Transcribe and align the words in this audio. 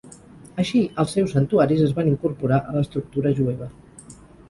Així, 0.63 0.81
els 1.03 1.13
seus 1.17 1.35
santuaris 1.37 1.85
es 1.89 1.95
van 2.01 2.11
incorporar 2.15 2.61
a 2.65 2.77
l'estructura 2.79 3.39
jueva. 3.43 3.73